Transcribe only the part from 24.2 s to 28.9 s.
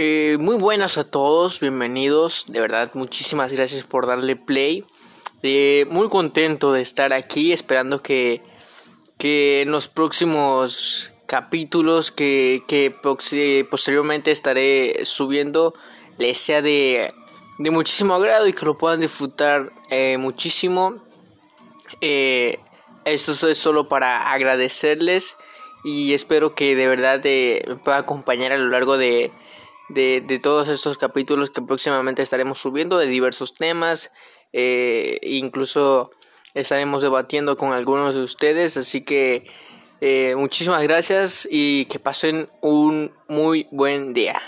agradecerles y espero que de verdad me pueda acompañar a lo